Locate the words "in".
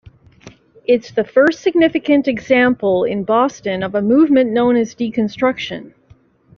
3.03-3.23